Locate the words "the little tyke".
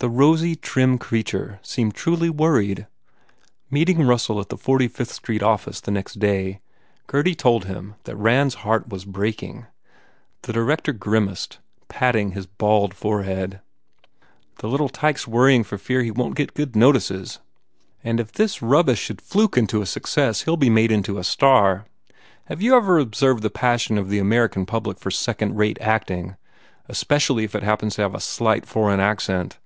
14.58-15.16